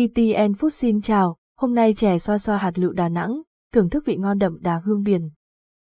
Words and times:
KTN 0.00 0.52
Food 0.52 0.68
xin 0.68 1.00
chào, 1.00 1.36
hôm 1.58 1.74
nay 1.74 1.94
chè 1.94 2.18
xoa 2.18 2.38
xoa 2.38 2.56
hạt 2.56 2.78
lựu 2.78 2.92
Đà 2.92 3.08
Nẵng, 3.08 3.42
thưởng 3.72 3.90
thức 3.90 4.04
vị 4.06 4.16
ngon 4.16 4.38
đậm 4.38 4.58
đà 4.60 4.80
hương 4.84 5.02
biển. 5.02 5.30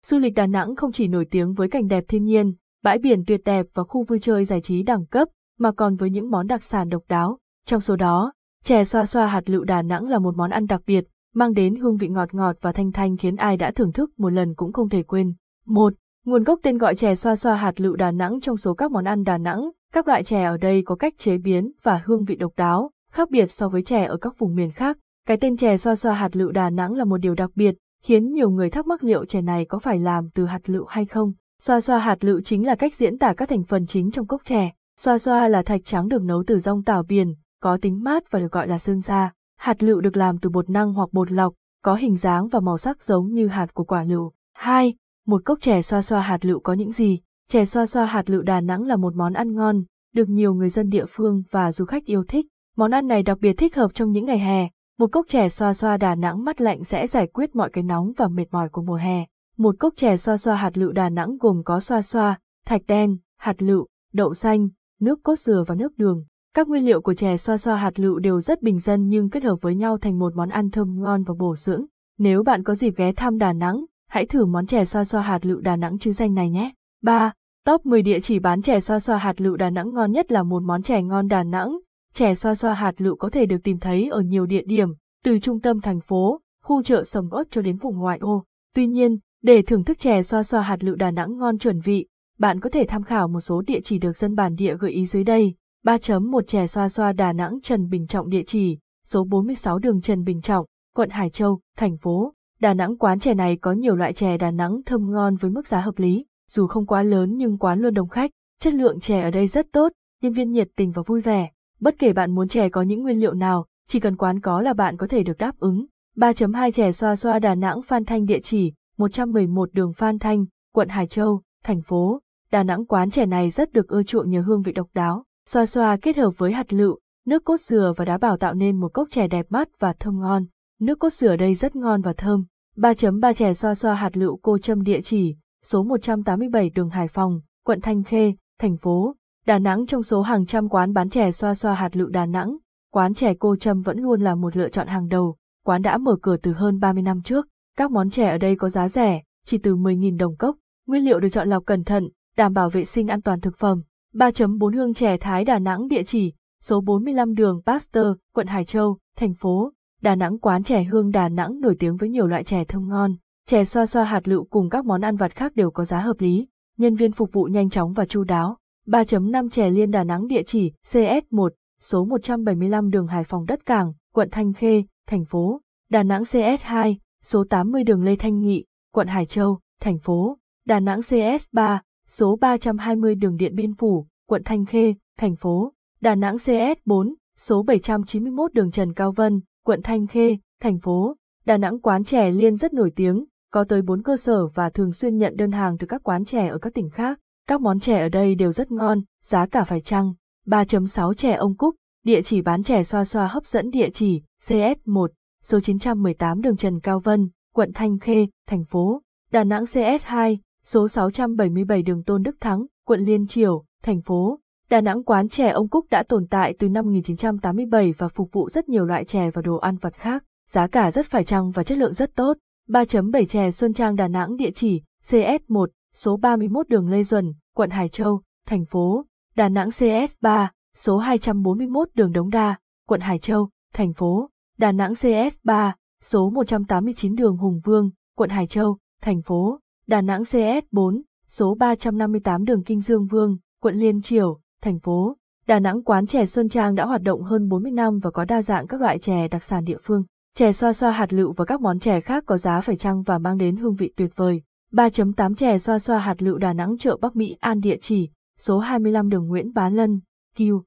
Du 0.06 0.18
lịch 0.18 0.34
Đà 0.34 0.48
Nẵng 0.48 0.76
không 0.76 0.92
chỉ 0.92 1.08
nổi 1.08 1.26
tiếng 1.32 1.54
với 1.54 1.70
cảnh 1.70 1.88
đẹp 1.88 2.04
thiên 2.08 2.24
nhiên, 2.24 2.54
bãi 2.84 2.98
biển 2.98 3.24
tuyệt 3.28 3.42
đẹp 3.46 3.66
và 3.74 3.84
khu 3.84 4.04
vui 4.04 4.20
chơi 4.20 4.46
giải 4.46 4.62
trí 4.62 4.84
đẳng 4.84 5.06
cấp, 5.06 5.28
mà 5.60 5.72
còn 5.72 5.96
với 5.96 6.10
những 6.10 6.30
món 6.30 6.48
đặc 6.48 6.64
sản 6.64 6.90
độc 6.90 7.04
đáo. 7.10 7.38
Trong 7.66 7.82
số 7.82 7.96
đó, 7.96 8.34
chè 8.64 8.84
xoa 8.84 9.06
xoa 9.06 9.28
hạt 9.28 9.50
lựu 9.50 9.64
Đà 9.64 9.82
Nẵng 9.82 10.08
là 10.08 10.20
một 10.20 10.36
món 10.38 10.50
ăn 10.50 10.66
đặc 10.66 10.82
biệt, 10.88 11.06
mang 11.34 11.54
đến 11.54 11.76
hương 11.76 11.98
vị 11.98 12.08
ngọt 12.08 12.34
ngọt 12.34 12.56
và 12.62 12.72
thanh 12.72 12.92
thanh 12.92 13.18
khiến 13.18 13.36
ai 13.36 13.58
đã 13.58 13.72
thưởng 13.72 13.92
thức 13.92 14.20
một 14.20 14.30
lần 14.30 14.56
cũng 14.56 14.74
không 14.74 14.90
thể 14.90 15.04
quên. 15.04 15.34
1. 15.66 15.94
Nguồn 16.26 16.44
gốc 16.44 16.60
tên 16.64 16.78
gọi 16.78 16.96
chè 16.96 17.16
xoa 17.16 17.36
xoa 17.36 17.56
hạt 17.56 17.80
lựu 17.82 17.96
Đà 17.96 18.12
Nẵng 18.12 18.40
trong 18.40 18.58
số 18.58 18.74
các 18.74 18.92
món 18.92 19.06
ăn 19.06 19.24
Đà 19.24 19.38
Nẵng, 19.38 19.70
các 19.94 20.08
loại 20.08 20.24
chè 20.24 20.44
ở 20.44 20.58
đây 20.58 20.82
có 20.86 20.96
cách 20.96 21.14
chế 21.18 21.38
biến 21.38 21.72
và 21.84 22.02
hương 22.06 22.24
vị 22.24 22.36
độc 22.36 22.52
đáo, 22.58 22.92
khác 23.12 23.30
biệt 23.32 23.52
so 23.52 23.70
với 23.70 23.84
chè 23.84 24.06
ở 24.06 24.18
các 24.18 24.38
vùng 24.38 24.56
miền 24.56 24.72
khác. 24.72 24.98
Cái 25.28 25.38
tên 25.38 25.58
chè 25.58 25.78
xoa 25.78 25.96
xoa 25.96 26.14
hạt 26.14 26.36
lựu 26.36 26.52
Đà 26.52 26.70
Nẵng 26.70 26.94
là 26.94 27.06
một 27.06 27.18
điều 27.18 27.36
đặc 27.36 27.50
biệt, 27.56 27.76
khiến 28.04 28.34
nhiều 28.34 28.50
người 28.50 28.70
thắc 28.70 28.88
mắc 28.88 29.04
liệu 29.04 29.26
chè 29.26 29.42
này 29.42 29.66
có 29.66 29.80
phải 29.80 30.00
làm 30.00 30.30
từ 30.34 30.46
hạt 30.46 30.70
lựu 30.70 30.86
hay 30.86 31.06
không. 31.06 31.34
Xoa 31.62 31.82
xoa 31.82 32.00
hạt 32.00 32.24
lựu 32.24 32.42
chính 32.42 32.66
là 32.66 32.76
cách 32.76 32.96
diễn 32.96 33.18
tả 33.18 33.34
các 33.34 33.50
thành 33.50 33.64
phần 33.64 33.86
chính 33.86 34.12
trong 34.12 34.28
cốc 34.28 34.42
chè. 34.46 34.72
Xoa 35.00 35.18
xoa 35.18 35.48
là 35.48 35.62
thạch 35.62 35.82
trắng 35.86 36.08
được 36.08 36.22
nấu 36.24 36.44
từ 36.48 36.60
rong 36.60 36.84
tảo 36.84 37.04
biển, 37.04 37.36
có 37.62 37.78
tính 37.82 38.04
mát 38.04 38.32
và 38.32 38.40
được 38.40 38.52
gọi 38.52 38.68
là 38.68 38.78
xương 38.78 39.02
da. 39.02 39.32
Hạt 39.60 39.84
lựu 39.84 40.02
được 40.02 40.18
làm 40.18 40.38
từ 40.38 40.50
bột 40.50 40.70
năng 40.70 40.94
hoặc 40.94 41.10
bột 41.12 41.32
lọc, 41.32 41.54
có 41.84 41.96
hình 41.96 42.16
dáng 42.16 42.48
và 42.48 42.60
màu 42.60 42.78
sắc 42.78 43.04
giống 43.04 43.28
như 43.34 43.48
hạt 43.48 43.74
của 43.74 43.84
quả 43.84 44.04
lựu. 44.04 44.32
2. 44.54 44.94
Một 45.26 45.46
cốc 45.46 45.62
chè 45.62 45.82
xoa 45.82 46.02
xoa 46.02 46.22
hạt 46.22 46.46
lựu 46.46 46.60
có 46.60 46.74
những 46.74 46.92
gì? 46.92 47.20
Chè 47.50 47.66
xoa 47.66 47.86
xoa 47.86 48.06
hạt 48.06 48.30
lựu 48.30 48.42
Đà 48.42 48.62
Nẵng 48.62 48.84
là 48.84 48.96
một 48.96 49.16
món 49.16 49.34
ăn 49.34 49.54
ngon, 49.54 49.84
được 50.14 50.30
nhiều 50.30 50.54
người 50.54 50.70
dân 50.70 50.90
địa 50.90 51.06
phương 51.10 51.44
và 51.52 51.72
du 51.72 51.86
khách 51.86 52.06
yêu 52.06 52.24
thích. 52.28 52.46
Món 52.78 52.92
ăn 52.92 53.08
này 53.08 53.24
đặc 53.24 53.38
biệt 53.42 53.54
thích 53.54 53.76
hợp 53.76 53.94
trong 53.94 54.12
những 54.12 54.26
ngày 54.26 54.40
hè. 54.40 54.70
Một 55.00 55.12
cốc 55.12 55.26
chè 55.30 55.50
xoa 55.50 55.74
xoa 55.74 55.98
Đà 55.98 56.16
Nẵng 56.16 56.44
mát 56.44 56.62
lạnh 56.62 56.84
sẽ 56.84 57.08
giải 57.08 57.28
quyết 57.28 57.56
mọi 57.56 57.70
cái 57.70 57.84
nóng 57.84 58.12
và 58.18 58.28
mệt 58.28 58.46
mỏi 58.52 58.70
của 58.70 58.82
mùa 58.82 58.96
hè. 58.96 59.26
Một 59.58 59.76
cốc 59.80 59.94
chè 59.96 60.18
xoa 60.18 60.38
xoa 60.38 60.56
hạt 60.56 60.78
lựu 60.78 60.92
Đà 60.92 61.10
Nẵng 61.10 61.38
gồm 61.38 61.62
có 61.66 61.80
xoa 61.80 62.02
xoa, 62.02 62.40
thạch 62.66 62.82
đen, 62.88 63.18
hạt 63.38 63.62
lựu, 63.62 63.88
đậu 64.14 64.34
xanh, 64.34 64.68
nước 65.00 65.20
cốt 65.24 65.40
dừa 65.40 65.64
và 65.68 65.76
nước 65.76 65.98
đường. 65.98 66.24
Các 66.54 66.68
nguyên 66.68 66.86
liệu 66.86 67.02
của 67.02 67.14
chè 67.14 67.38
xoa 67.38 67.58
xoa 67.58 67.76
hạt 67.76 68.00
lựu 68.00 68.20
đều 68.20 68.42
rất 68.42 68.62
bình 68.62 68.80
dân 68.80 69.08
nhưng 69.10 69.30
kết 69.30 69.44
hợp 69.44 69.56
với 69.62 69.76
nhau 69.76 69.98
thành 69.98 70.20
một 70.20 70.36
món 70.36 70.50
ăn 70.50 70.72
thơm 70.72 71.00
ngon 71.00 71.24
và 71.24 71.34
bổ 71.40 71.56
dưỡng. 71.56 71.86
Nếu 72.18 72.44
bạn 72.44 72.64
có 72.64 72.76
dịp 72.76 72.94
ghé 72.98 73.12
thăm 73.12 73.38
Đà 73.38 73.54
Nẵng, 73.54 73.86
hãy 74.10 74.26
thử 74.26 74.46
món 74.46 74.66
chè 74.66 74.86
xoa 74.86 75.04
xoa 75.04 75.22
hạt 75.22 75.46
lựu 75.46 75.60
Đà 75.60 75.76
Nẵng 75.76 75.98
chứ 75.98 76.12
danh 76.12 76.34
này 76.34 76.50
nhé. 76.50 76.72
3. 77.04 77.32
Top 77.66 77.86
10 77.86 78.02
địa 78.02 78.20
chỉ 78.20 78.40
bán 78.40 78.62
chè 78.62 78.80
xoa 78.80 79.00
xoa 79.00 79.18
hạt 79.18 79.42
lựu 79.42 79.58
Đà 79.58 79.70
Nẵng 79.70 79.94
ngon 79.94 80.12
nhất 80.12 80.32
là 80.32 80.44
một 80.44 80.64
món 80.64 80.82
chè 80.82 81.02
ngon 81.02 81.28
Đà 81.28 81.44
Nẵng. 81.44 81.78
Chè 82.18 82.36
xoa 82.36 82.56
xoa 82.56 82.74
hạt 82.74 83.02
lựu 83.02 83.16
có 83.16 83.30
thể 83.30 83.46
được 83.46 83.58
tìm 83.64 83.80
thấy 83.80 84.08
ở 84.10 84.22
nhiều 84.22 84.46
địa 84.46 84.62
điểm, 84.66 84.90
từ 85.24 85.40
trung 85.40 85.60
tâm 85.62 85.82
thành 85.82 86.00
phố, 86.00 86.42
khu 86.64 86.84
chợ 86.84 87.04
sầm 87.04 87.30
ớt 87.30 87.44
cho 87.52 87.62
đến 87.62 87.78
vùng 87.78 87.98
ngoại 87.98 88.18
ô. 88.22 88.44
Tuy 88.76 88.88
nhiên, 88.88 89.18
để 89.44 89.62
thưởng 89.62 89.84
thức 89.84 90.00
chè 90.00 90.24
xoa 90.24 90.44
xoa 90.44 90.62
hạt 90.62 90.84
lựu 90.84 90.96
Đà 90.96 91.12
Nẵng 91.12 91.38
ngon 91.38 91.58
chuẩn 91.58 91.80
vị, 91.80 92.08
bạn 92.40 92.60
có 92.60 92.70
thể 92.70 92.86
tham 92.88 93.04
khảo 93.04 93.28
một 93.28 93.40
số 93.40 93.62
địa 93.62 93.80
chỉ 93.84 94.00
được 94.00 94.18
dân 94.18 94.36
bản 94.36 94.56
địa 94.56 94.76
gợi 94.80 94.92
ý 94.92 95.06
dưới 95.06 95.24
đây. 95.24 95.56
3.1 95.86 96.42
chè 96.42 96.68
xoa 96.68 96.90
xoa 96.90 97.14
Đà 97.14 97.34
Nẵng 97.34 97.60
Trần 97.64 97.90
Bình 97.90 98.08
Trọng 98.08 98.30
địa 98.30 98.44
chỉ, 98.46 98.78
số 99.06 99.24
46 99.24 99.80
đường 99.80 100.02
Trần 100.02 100.24
Bình 100.24 100.42
Trọng, 100.42 100.66
quận 100.96 101.10
Hải 101.10 101.30
Châu, 101.30 101.60
thành 101.78 101.98
phố. 101.98 102.34
Đà 102.60 102.74
Nẵng 102.74 102.98
quán 102.98 103.20
chè 103.20 103.34
này 103.34 103.58
có 103.58 103.72
nhiều 103.72 103.96
loại 103.96 104.14
chè 104.14 104.38
Đà 104.38 104.52
Nẵng 104.52 104.82
thơm 104.86 105.12
ngon 105.12 105.36
với 105.36 105.52
mức 105.52 105.68
giá 105.68 105.82
hợp 105.82 105.98
lý, 105.98 106.26
dù 106.50 106.68
không 106.68 106.86
quá 106.86 107.04
lớn 107.04 107.38
nhưng 107.38 107.58
quán 107.58 107.80
luôn 107.80 107.94
đông 107.94 108.10
khách, 108.10 108.32
chất 108.60 108.74
lượng 108.74 109.00
chè 109.00 109.22
ở 109.22 109.32
đây 109.32 109.48
rất 109.48 109.68
tốt, 109.72 109.92
nhân 110.22 110.34
viên 110.34 110.52
nhiệt 110.52 110.68
tình 110.76 110.92
và 110.92 111.02
vui 111.06 111.22
vẻ. 111.22 111.50
Bất 111.80 111.96
kể 112.00 112.14
bạn 112.14 112.36
muốn 112.36 112.48
chè 112.48 112.70
có 112.70 112.82
những 112.82 113.04
nguyên 113.04 113.20
liệu 113.20 113.34
nào, 113.34 113.66
chỉ 113.88 114.00
cần 114.00 114.16
quán 114.16 114.40
có 114.40 114.62
là 114.62 114.74
bạn 114.74 114.98
có 114.98 115.08
thể 115.08 115.24
được 115.24 115.38
đáp 115.38 115.60
ứng. 115.60 115.86
3.2 116.16 116.72
chè 116.72 116.92
xoa 116.92 117.16
xoa 117.16 117.40
Đà 117.40 117.56
Nẵng 117.56 117.82
Phan 117.82 118.06
Thanh 118.06 118.26
địa 118.26 118.40
chỉ, 118.40 118.74
111 118.98 119.70
đường 119.74 119.94
Phan 119.94 120.20
Thanh, 120.20 120.46
quận 120.74 120.90
Hải 120.90 121.08
Châu, 121.08 121.42
thành 121.64 121.82
phố. 121.82 122.22
Đà 122.52 122.64
Nẵng 122.64 122.86
quán 122.86 123.10
chè 123.10 123.26
này 123.26 123.50
rất 123.50 123.74
được 123.74 123.88
ưa 123.88 124.04
chuộng 124.04 124.30
nhờ 124.30 124.42
hương 124.42 124.62
vị 124.62 124.72
độc 124.72 124.88
đáo. 124.94 125.24
Xoa 125.50 125.66
xoa 125.66 125.98
kết 125.98 126.18
hợp 126.18 126.32
với 126.38 126.52
hạt 126.52 126.74
lựu, 126.74 127.00
nước 127.26 127.46
cốt 127.46 127.62
dừa 127.62 127.94
và 127.98 128.06
đá 128.06 128.18
bảo 128.18 128.38
tạo 128.38 128.54
nên 128.54 128.80
một 128.80 128.94
cốc 128.94 129.08
chè 129.12 129.28
đẹp 129.28 129.46
mắt 129.50 129.70
và 129.80 129.94
thơm 129.94 130.20
ngon. 130.20 130.46
Nước 130.80 131.00
cốt 131.00 131.14
dừa 131.14 131.36
đây 131.36 131.56
rất 131.56 131.76
ngon 131.76 132.02
và 132.02 132.14
thơm. 132.14 132.46
3.3 132.78 133.34
chè 133.34 133.54
xoa 133.54 133.76
xoa 133.76 133.96
hạt 133.96 134.18
lựu 134.18 134.40
cô 134.42 134.58
châm 134.58 134.84
địa 134.84 135.02
chỉ, 135.02 135.36
số 135.64 135.84
187 135.84 136.70
đường 136.70 136.90
Hải 136.90 137.08
Phòng, 137.08 137.40
quận 137.66 137.82
Thanh 137.82 138.04
Khê, 138.04 138.34
thành 138.60 138.78
phố. 138.78 139.16
Đà 139.48 139.60
Nẵng 139.60 139.86
trong 139.86 140.04
số 140.04 140.22
hàng 140.22 140.46
trăm 140.46 140.70
quán 140.70 140.94
bán 140.94 141.10
chè 141.10 141.32
xoa 141.32 141.56
xoa 141.56 141.74
hạt 141.74 141.96
lựu 141.96 142.10
Đà 142.10 142.26
Nẵng, 142.26 142.58
quán 142.94 143.14
chè 143.14 143.34
cô 143.40 143.56
châm 143.56 143.82
vẫn 143.82 144.00
luôn 144.00 144.22
là 144.22 144.36
một 144.36 144.58
lựa 144.58 144.70
chọn 144.70 144.88
hàng 144.88 145.08
đầu. 145.08 145.36
Quán 145.66 145.82
đã 145.82 145.98
mở 145.98 146.16
cửa 146.22 146.38
từ 146.38 146.54
hơn 146.54 146.80
30 146.80 147.04
năm 147.04 147.22
trước. 147.22 147.48
Các 147.78 147.92
món 147.92 148.10
chè 148.10 148.30
ở 148.30 148.38
đây 148.38 148.56
có 148.56 148.70
giá 148.70 148.90
rẻ, 148.90 149.22
chỉ 149.46 149.58
từ 149.58 149.76
10.000 149.76 150.18
đồng 150.18 150.36
cốc. 150.36 150.56
Nguyên 150.88 151.06
liệu 151.06 151.20
được 151.20 151.30
chọn 151.30 151.50
lọc 151.50 151.66
cẩn 151.66 151.84
thận, 151.84 152.10
đảm 152.38 152.54
bảo 152.54 152.70
vệ 152.70 152.86
sinh 152.86 153.08
an 153.08 153.22
toàn 153.22 153.42
thực 153.42 153.58
phẩm. 153.58 153.82
3.4 154.14 154.76
Hương 154.76 154.94
chè 154.94 155.18
Thái 155.18 155.46
Đà 155.46 155.60
Nẵng 155.60 155.88
địa 155.88 156.04
chỉ, 156.04 156.34
số 156.64 156.82
45 156.82 157.34
đường 157.34 157.62
Pasteur, 157.66 158.08
quận 158.34 158.48
Hải 158.48 158.66
Châu, 158.66 158.98
thành 159.18 159.34
phố. 159.34 159.72
Đà 160.02 160.16
Nẵng 160.16 160.40
quán 160.40 160.64
chè 160.64 160.84
hương 160.84 161.12
Đà 161.12 161.30
Nẵng 161.30 161.60
nổi 161.60 161.76
tiếng 161.80 161.98
với 161.98 162.10
nhiều 162.10 162.28
loại 162.28 162.44
chè 162.44 162.64
thơm 162.64 162.90
ngon. 162.90 163.16
Chè 163.48 163.64
xoa 163.64 163.86
xoa 163.86 164.04
hạt 164.04 164.28
lựu 164.28 164.44
cùng 164.44 164.70
các 164.70 164.86
món 164.86 165.02
ăn 165.02 165.16
vặt 165.16 165.36
khác 165.36 165.56
đều 165.56 165.72
có 165.72 165.86
giá 165.86 166.00
hợp 166.00 166.16
lý. 166.20 166.48
Nhân 166.78 166.96
viên 166.96 167.12
phục 167.12 167.32
vụ 167.32 167.44
nhanh 167.44 167.70
chóng 167.70 167.94
và 167.94 168.06
chu 168.06 168.24
đáo. 168.24 168.58
3.5 168.88 169.50
chè 169.50 169.70
liên 169.70 169.92
Đà 169.92 170.04
Nẵng 170.04 170.28
địa 170.28 170.44
chỉ 170.44 170.72
CS1, 170.86 171.50
số 171.80 172.06
175 172.06 172.90
đường 172.90 173.08
Hải 173.08 173.24
Phòng 173.24 173.46
Đất 173.46 173.66
Cảng, 173.66 173.94
quận 174.14 174.30
Thanh 174.32 174.54
Khê, 174.54 174.84
thành 175.08 175.26
phố. 175.26 175.62
Đà 175.90 176.04
Nẵng 176.04 176.24
CS2, 176.24 176.96
số 177.24 177.44
80 177.50 177.84
đường 177.84 178.04
Lê 178.04 178.16
Thanh 178.16 178.40
Nghị, 178.40 178.66
quận 178.94 179.08
Hải 179.08 179.26
Châu, 179.26 179.60
thành 179.82 180.00
phố. 180.00 180.38
Đà 180.66 180.80
Nẵng 180.80 181.00
CS3, 181.00 181.80
số 182.08 182.36
320 182.42 183.16
đường 183.16 183.38
Điện 183.38 183.56
Biên 183.56 183.74
Phủ, 183.74 184.08
quận 184.28 184.42
Thanh 184.46 184.66
Khê, 184.66 184.94
thành 185.18 185.36
phố. 185.36 185.74
Đà 186.02 186.16
Nẵng 186.16 186.36
CS4, 186.36 187.14
số 187.38 187.64
791 187.64 188.54
đường 188.54 188.72
Trần 188.72 188.94
Cao 188.94 189.12
Vân, 189.12 189.42
quận 189.66 189.82
Thanh 189.84 190.08
Khê, 190.08 190.38
thành 190.62 190.80
phố. 190.80 191.16
Đà 191.46 191.58
Nẵng 191.58 191.80
quán 191.80 192.04
chè 192.04 192.32
liên 192.32 192.56
rất 192.56 192.74
nổi 192.74 192.92
tiếng, 192.96 193.26
có 193.52 193.64
tới 193.64 193.82
4 193.82 194.04
cơ 194.04 194.18
sở 194.18 194.48
và 194.48 194.70
thường 194.70 194.94
xuyên 194.94 195.18
nhận 195.18 195.38
đơn 195.38 195.52
hàng 195.52 195.78
từ 195.78 195.88
các 195.88 196.04
quán 196.04 196.26
chè 196.26 196.48
ở 196.48 196.58
các 196.58 196.74
tỉnh 196.74 196.90
khác. 196.90 197.20
Các 197.48 197.62
món 197.62 197.80
chè 197.80 198.00
ở 198.00 198.10
đây 198.10 198.36
đều 198.36 198.52
rất 198.52 198.72
ngon, 198.72 199.02
giá 199.24 199.46
cả 199.46 199.64
phải 199.64 199.82
chăng. 199.82 200.14
3.6 200.48 201.14
chè 201.14 201.34
ông 201.34 201.58
Cúc, 201.58 201.76
địa 202.04 202.22
chỉ 202.22 202.42
bán 202.42 202.64
chè 202.64 202.84
xoa 202.84 203.06
xoa 203.06 203.28
hấp 203.28 203.46
dẫn 203.46 203.70
địa 203.70 203.90
chỉ 203.94 204.22
CS1, 204.44 205.08
số 205.44 205.60
918 205.60 206.42
đường 206.42 206.58
Trần 206.58 206.80
Cao 206.80 207.00
Vân, 207.00 207.30
quận 207.54 207.72
Thanh 207.74 208.00
Khê, 208.00 208.28
thành 208.48 208.64
phố. 208.64 209.02
Đà 209.32 209.44
Nẵng 209.44 209.64
CS2, 209.64 210.38
số 210.64 210.88
677 210.88 211.82
đường 211.82 212.04
Tôn 212.04 212.24
Đức 212.24 212.36
Thắng, 212.40 212.66
quận 212.86 213.00
Liên 213.00 213.28
Triều, 213.28 213.64
thành 213.84 214.02
phố. 214.02 214.40
Đà 214.70 214.82
Nẵng 214.82 215.04
quán 215.04 215.30
chè 215.30 215.50
ông 215.50 215.70
Cúc 215.70 215.86
đã 215.90 216.04
tồn 216.04 216.28
tại 216.28 216.56
từ 216.60 216.70
năm 216.70 216.86
1987 216.86 217.94
và 217.98 218.08
phục 218.08 218.32
vụ 218.32 218.50
rất 218.50 218.70
nhiều 218.70 218.86
loại 218.86 219.06
chè 219.06 219.30
và 219.34 219.42
đồ 219.42 219.56
ăn 219.58 219.78
vặt 219.78 219.94
khác. 219.94 220.24
Giá 220.50 220.68
cả 220.68 220.92
rất 220.92 221.06
phải 221.06 221.24
chăng 221.24 221.52
và 221.52 221.64
chất 221.64 221.78
lượng 221.78 221.94
rất 221.94 222.16
tốt. 222.16 222.38
3.7 222.70 223.26
chè 223.26 223.52
Xuân 223.52 223.74
Trang 223.74 223.96
Đà 223.96 224.08
Nẵng 224.08 224.36
địa 224.36 224.52
chỉ 224.52 224.82
CS1, 225.06 225.68
số 225.98 226.18
31 226.18 226.70
đường 226.70 226.90
Lê 226.90 227.04
Duẩn, 227.04 227.34
quận 227.56 227.70
Hải 227.70 227.90
Châu, 227.90 228.22
thành 228.48 228.66
phố. 228.66 229.06
Đà 229.36 229.50
Nẵng 229.50 229.70
CS3, 229.70 230.48
số 230.76 230.98
241 230.98 231.90
đường 231.94 232.12
Đống 232.12 232.30
Đa, 232.30 232.56
quận 232.88 233.02
Hải 233.02 233.20
Châu, 233.20 233.50
thành 233.74 233.94
phố. 233.94 234.30
Đà 234.58 234.72
Nẵng 234.72 234.94
CS3, 234.94 235.72
số 236.04 236.30
189 236.30 237.16
đường 237.16 237.38
Hùng 237.38 237.62
Vương, 237.64 237.90
quận 238.16 238.30
Hải 238.30 238.48
Châu, 238.48 238.78
thành 239.02 239.22
phố. 239.22 239.60
Đà 239.88 240.02
Nẵng 240.02 240.22
CS4, 240.22 241.02
số 241.28 241.56
358 241.56 242.46
đường 242.46 242.64
Kinh 242.64 242.82
Dương 242.82 243.06
Vương, 243.06 243.38
quận 243.62 243.76
Liên 243.76 244.02
Triểu, 244.02 244.40
thành 244.62 244.80
phố. 244.80 245.18
Đà 245.48 245.60
Nẵng 245.60 245.84
quán 245.84 246.08
chè 246.08 246.26
Xuân 246.26 246.50
Trang 246.50 246.76
đã 246.76 246.86
hoạt 246.86 247.02
động 247.02 247.24
hơn 247.24 247.50
40 247.50 247.72
năm 247.72 248.00
và 248.00 248.12
có 248.12 248.26
đa 248.26 248.42
dạng 248.42 248.68
các 248.68 248.82
loại 248.82 249.00
chè 249.00 249.28
đặc 249.28 249.44
sản 249.44 249.64
địa 249.64 249.78
phương. 249.84 250.04
Chè 250.36 250.52
xoa 250.52 250.74
xoa 250.74 250.92
hạt 250.92 251.14
lựu 251.14 251.34
và 251.34 251.46
các 251.46 251.62
món 251.62 251.80
chè 251.80 252.02
khác 252.02 252.24
có 252.26 252.38
giá 252.38 252.62
phải 252.62 252.76
chăng 252.76 253.02
và 253.02 253.18
mang 253.18 253.38
đến 253.38 253.56
hương 253.56 253.76
vị 253.76 253.94
tuyệt 253.96 254.12
vời. 254.16 254.42
3.8 254.72 255.36
chè 255.36 255.58
xoa 255.58 255.80
xoa 255.80 256.00
hạt 256.00 256.22
lựu 256.22 256.38
Đà 256.38 256.54
Nẵng 256.54 256.78
chợ 256.78 256.98
Bắc 257.02 257.16
Mỹ 257.16 257.36
An 257.40 257.60
địa 257.60 257.78
chỉ, 257.82 258.10
số 258.38 258.60
25 258.60 259.10
đường 259.10 259.28
Nguyễn 259.28 259.54
Bá 259.54 259.70
Lân, 259.70 260.00
Kiêu. 260.36 260.64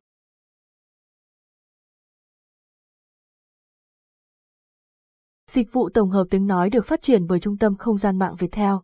Dịch 5.47 5.73
vụ 5.73 5.89
tổng 5.95 6.11
hợp 6.11 6.25
tiếng 6.31 6.47
nói 6.47 6.71
được 6.71 6.87
phát 6.87 7.03
triển 7.03 7.27
bởi 7.27 7.41
Trung 7.41 7.59
tâm 7.59 7.77
Không 7.77 7.99
gian 7.99 8.19
mạng 8.19 8.35
Viettel. 8.39 8.75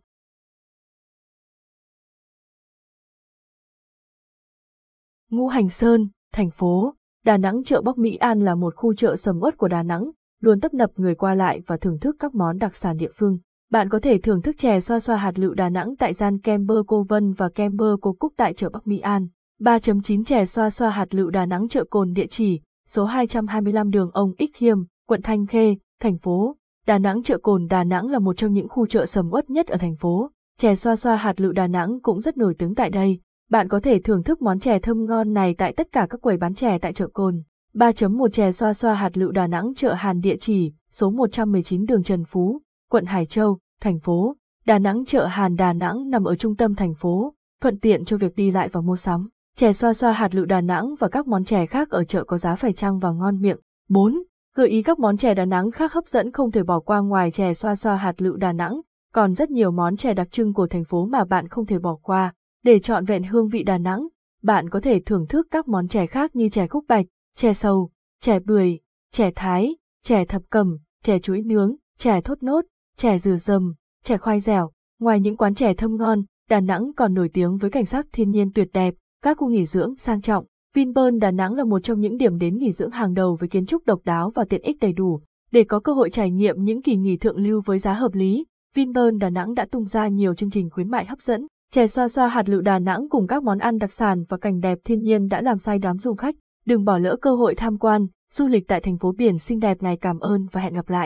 Ngũ 5.29 5.47
Hành 5.47 5.69
Sơn, 5.69 6.09
thành 6.33 6.49
phố, 6.51 6.95
Đà 7.25 7.37
Nẵng 7.37 7.63
chợ 7.63 7.81
Bắc 7.81 7.97
Mỹ 7.97 8.15
An 8.15 8.39
là 8.39 8.55
một 8.55 8.75
khu 8.75 8.93
chợ 8.93 9.15
sầm 9.15 9.39
uất 9.41 9.57
của 9.57 9.67
Đà 9.67 9.83
Nẵng, 9.83 10.11
luôn 10.39 10.59
tấp 10.59 10.73
nập 10.73 10.91
người 10.95 11.15
qua 11.15 11.35
lại 11.35 11.61
và 11.67 11.77
thưởng 11.77 11.99
thức 11.99 12.15
các 12.19 12.35
món 12.35 12.57
đặc 12.57 12.75
sản 12.75 12.97
địa 12.97 13.11
phương. 13.15 13.39
Bạn 13.71 13.89
có 13.89 13.99
thể 13.99 14.17
thưởng 14.17 14.41
thức 14.41 14.57
chè 14.57 14.79
xoa 14.79 14.99
xoa 14.99 15.17
hạt 15.17 15.39
lựu 15.39 15.53
Đà 15.53 15.69
Nẵng 15.69 15.95
tại 15.95 16.13
gian 16.13 16.39
Kember 16.39 16.77
Cô 16.87 17.03
Vân 17.03 17.33
và 17.33 17.49
Kember 17.49 17.89
Cô 18.01 18.13
Cúc 18.13 18.33
tại 18.37 18.53
chợ 18.53 18.69
Bắc 18.69 18.87
Mỹ 18.87 18.99
An. 18.99 19.27
3.9 19.61 20.23
chè 20.23 20.45
xoa 20.45 20.69
xoa 20.69 20.89
hạt 20.89 21.15
lựu 21.15 21.29
Đà 21.29 21.45
Nẵng 21.45 21.67
chợ 21.67 21.83
Cồn 21.89 22.13
địa 22.13 22.27
chỉ, 22.27 22.61
số 22.87 23.05
225 23.05 23.89
đường 23.89 24.11
ông 24.13 24.33
Ích 24.37 24.57
Hiêm, 24.57 24.77
quận 25.07 25.21
Thanh 25.21 25.45
Khê, 25.45 25.75
thành 26.01 26.17
phố. 26.17 26.55
Đà 26.87 26.97
Nẵng 26.97 27.23
chợ 27.23 27.37
cồn 27.37 27.67
Đà 27.67 27.83
Nẵng 27.83 28.07
là 28.07 28.19
một 28.19 28.37
trong 28.37 28.53
những 28.53 28.69
khu 28.69 28.87
chợ 28.87 29.05
sầm 29.05 29.29
uất 29.31 29.49
nhất 29.49 29.67
ở 29.67 29.77
thành 29.77 29.95
phố. 29.95 30.31
Chè 30.59 30.75
xoa 30.75 30.95
xoa 30.95 31.15
hạt 31.15 31.41
lựu 31.41 31.51
Đà 31.51 31.67
Nẵng 31.67 31.99
cũng 32.01 32.21
rất 32.21 32.37
nổi 32.37 32.55
tiếng 32.57 32.75
tại 32.75 32.89
đây. 32.89 33.19
Bạn 33.49 33.67
có 33.67 33.79
thể 33.79 33.99
thưởng 33.99 34.23
thức 34.23 34.41
món 34.41 34.59
chè 34.59 34.79
thơm 34.79 35.05
ngon 35.05 35.33
này 35.33 35.55
tại 35.57 35.73
tất 35.73 35.87
cả 35.91 36.07
các 36.09 36.21
quầy 36.21 36.37
bán 36.37 36.53
chè 36.53 36.77
tại 36.77 36.93
chợ 36.93 37.07
cồn. 37.07 37.41
3.1 37.73 38.27
chè 38.27 38.51
xoa 38.51 38.73
xoa 38.73 38.93
hạt 38.93 39.17
lựu 39.17 39.31
Đà 39.31 39.47
Nẵng 39.47 39.73
chợ 39.75 39.93
Hàn 39.93 40.19
địa 40.19 40.37
chỉ, 40.39 40.73
số 40.91 41.09
119 41.09 41.85
đường 41.85 42.03
Trần 42.03 42.23
Phú, 42.25 42.61
quận 42.89 43.05
Hải 43.05 43.25
Châu, 43.25 43.57
thành 43.81 43.99
phố. 43.99 44.35
Đà 44.65 44.79
Nẵng 44.79 45.05
chợ 45.05 45.25
Hàn 45.25 45.55
Đà 45.55 45.73
Nẵng 45.73 46.09
nằm 46.09 46.23
ở 46.23 46.35
trung 46.35 46.55
tâm 46.55 46.75
thành 46.75 46.93
phố, 46.93 47.33
thuận 47.61 47.79
tiện 47.79 48.05
cho 48.05 48.17
việc 48.17 48.35
đi 48.35 48.51
lại 48.51 48.69
và 48.71 48.81
mua 48.81 48.95
sắm. 48.95 49.29
Chè 49.55 49.73
xoa 49.73 49.93
xoa 49.93 50.11
hạt 50.11 50.35
lựu 50.35 50.45
Đà 50.45 50.61
Nẵng 50.61 50.95
và 50.99 51.07
các 51.07 51.27
món 51.27 51.43
chè 51.43 51.65
khác 51.65 51.89
ở 51.89 52.03
chợ 52.03 52.23
có 52.23 52.37
giá 52.37 52.55
phải 52.55 52.73
chăng 52.73 52.99
và 52.99 53.11
ngon 53.11 53.41
miệng. 53.41 53.57
4. 53.89 54.23
Gợi 54.55 54.67
ý 54.67 54.81
các 54.81 54.99
món 54.99 55.17
chè 55.17 55.33
Đà 55.33 55.45
Nẵng 55.45 55.71
khác 55.71 55.93
hấp 55.93 56.07
dẫn 56.07 56.31
không 56.31 56.51
thể 56.51 56.63
bỏ 56.63 56.79
qua 56.79 56.99
ngoài 56.99 57.31
chè 57.31 57.53
xoa 57.53 57.75
xoa 57.75 57.95
hạt 57.95 58.21
lựu 58.21 58.35
Đà 58.35 58.53
Nẵng, 58.53 58.81
còn 59.13 59.33
rất 59.33 59.49
nhiều 59.49 59.71
món 59.71 59.97
chè 59.97 60.13
đặc 60.13 60.31
trưng 60.31 60.53
của 60.53 60.67
thành 60.67 60.83
phố 60.83 61.05
mà 61.05 61.25
bạn 61.25 61.47
không 61.47 61.65
thể 61.65 61.79
bỏ 61.79 61.95
qua. 62.01 62.33
Để 62.63 62.79
chọn 62.79 63.05
vẹn 63.05 63.23
hương 63.23 63.47
vị 63.47 63.63
Đà 63.63 63.77
Nẵng, 63.77 64.07
bạn 64.43 64.69
có 64.69 64.79
thể 64.79 65.01
thưởng 65.05 65.27
thức 65.27 65.47
các 65.51 65.67
món 65.67 65.87
chè 65.87 66.05
khác 66.05 66.35
như 66.35 66.49
chè 66.49 66.67
khúc 66.67 66.85
bạch, 66.87 67.05
chè 67.35 67.53
sầu, 67.53 67.89
chè 68.21 68.39
bưởi, 68.39 68.79
chè 69.11 69.31
thái, 69.35 69.75
chè 70.03 70.25
thập 70.25 70.41
cẩm, 70.49 70.77
chè 71.03 71.19
chuối 71.19 71.41
nướng, 71.41 71.75
chè 71.97 72.21
thốt 72.21 72.43
nốt, 72.43 72.65
chè 72.97 73.17
dừa 73.17 73.35
dầm, 73.35 73.73
chè 74.03 74.17
khoai 74.17 74.39
dẻo. 74.39 74.71
Ngoài 74.99 75.19
những 75.19 75.37
quán 75.37 75.53
chè 75.53 75.73
thơm 75.73 75.95
ngon, 75.95 76.23
Đà 76.49 76.59
Nẵng 76.59 76.91
còn 76.95 77.13
nổi 77.13 77.29
tiếng 77.33 77.57
với 77.57 77.71
cảnh 77.71 77.85
sắc 77.85 78.05
thiên 78.13 78.31
nhiên 78.31 78.51
tuyệt 78.55 78.67
đẹp, 78.73 78.93
các 79.23 79.37
khu 79.37 79.49
nghỉ 79.49 79.65
dưỡng 79.65 79.95
sang 79.95 80.21
trọng. 80.21 80.45
Vinpearl 80.75 81.17
Đà 81.17 81.31
Nẵng 81.31 81.53
là 81.53 81.63
một 81.63 81.79
trong 81.79 81.99
những 81.99 82.17
điểm 82.17 82.37
đến 82.37 82.57
nghỉ 82.57 82.71
dưỡng 82.71 82.91
hàng 82.91 83.13
đầu 83.13 83.35
với 83.39 83.49
kiến 83.49 83.65
trúc 83.65 83.85
độc 83.85 83.99
đáo 84.05 84.29
và 84.29 84.45
tiện 84.49 84.61
ích 84.61 84.77
đầy 84.81 84.93
đủ. 84.93 85.21
Để 85.51 85.63
có 85.63 85.79
cơ 85.79 85.93
hội 85.93 86.09
trải 86.09 86.31
nghiệm 86.31 86.63
những 86.63 86.81
kỳ 86.81 86.95
nghỉ 86.95 87.17
thượng 87.17 87.37
lưu 87.37 87.61
với 87.65 87.79
giá 87.79 87.93
hợp 87.93 88.13
lý, 88.13 88.45
Vinpearl 88.75 89.17
Đà 89.17 89.29
Nẵng 89.29 89.53
đã 89.53 89.65
tung 89.71 89.85
ra 89.85 90.07
nhiều 90.07 90.35
chương 90.35 90.49
trình 90.49 90.69
khuyến 90.69 90.91
mại 90.91 91.05
hấp 91.05 91.21
dẫn. 91.21 91.47
Chè 91.73 91.87
xoa 91.87 92.07
xoa 92.07 92.27
hạt 92.27 92.49
lựu 92.49 92.61
Đà 92.61 92.79
Nẵng 92.79 93.09
cùng 93.09 93.27
các 93.27 93.43
món 93.43 93.57
ăn 93.57 93.77
đặc 93.77 93.93
sản 93.93 94.23
và 94.29 94.37
cảnh 94.37 94.59
đẹp 94.59 94.77
thiên 94.85 94.99
nhiên 94.99 95.27
đã 95.27 95.41
làm 95.41 95.57
say 95.57 95.79
đám 95.79 95.97
du 95.97 96.15
khách. 96.15 96.35
Đừng 96.65 96.83
bỏ 96.83 96.97
lỡ 96.97 97.15
cơ 97.21 97.35
hội 97.35 97.55
tham 97.55 97.77
quan, 97.77 98.07
du 98.31 98.47
lịch 98.47 98.67
tại 98.67 98.81
thành 98.81 98.97
phố 98.97 99.11
biển 99.17 99.39
xinh 99.39 99.59
đẹp 99.59 99.83
này 99.83 99.97
cảm 99.97 100.19
ơn 100.19 100.47
và 100.51 100.61
hẹn 100.61 100.73
gặp 100.73 100.89
lại. 100.89 101.05